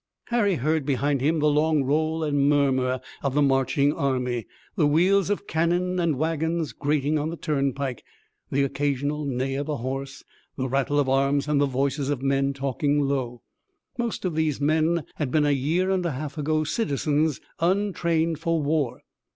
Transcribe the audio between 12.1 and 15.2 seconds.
men talking low. Most of these men